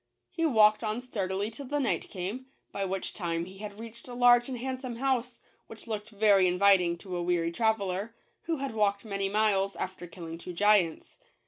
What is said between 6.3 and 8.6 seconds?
inviting to a weary traveler, who